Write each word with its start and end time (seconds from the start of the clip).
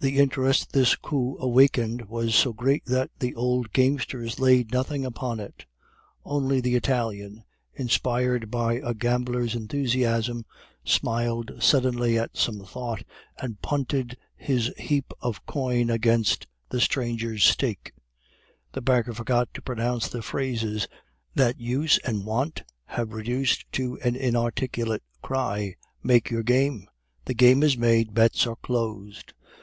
The 0.00 0.18
interest 0.18 0.72
this 0.72 0.96
coup 0.96 1.38
awakened 1.38 2.10
was 2.10 2.34
so 2.34 2.52
great 2.52 2.84
that 2.84 3.10
the 3.20 3.34
old 3.34 3.72
gamesters 3.72 4.38
laid 4.38 4.70
nothing 4.70 5.02
upon 5.06 5.40
it; 5.40 5.64
only 6.26 6.60
the 6.60 6.74
Italian, 6.74 7.42
inspired 7.72 8.50
by 8.50 8.74
a 8.84 8.92
gambler's 8.92 9.54
enthusiasm, 9.54 10.44
smiled 10.84 11.52
suddenly 11.58 12.18
at 12.18 12.36
some 12.36 12.66
thought, 12.66 13.02
and 13.38 13.62
punted 13.62 14.18
his 14.36 14.70
heap 14.76 15.10
of 15.22 15.46
coin 15.46 15.88
against 15.88 16.46
the 16.68 16.82
stranger's 16.82 17.42
stake. 17.42 17.92
The 18.72 18.82
banker 18.82 19.14
forgot 19.14 19.54
to 19.54 19.62
pronounce 19.62 20.08
the 20.08 20.20
phrases 20.20 20.86
that 21.34 21.58
use 21.58 21.96
and 22.04 22.26
wont 22.26 22.62
have 22.88 23.14
reduced 23.14 23.64
to 23.72 23.98
an 24.00 24.16
inarticulate 24.16 25.02
cry 25.22 25.76
"Make 26.02 26.28
your 26.28 26.42
game.... 26.42 26.90
The 27.24 27.32
game 27.32 27.62
is 27.62 27.78
made.... 27.78 28.12
Bets 28.12 28.46
are 28.46 28.56
closed." 28.56 29.32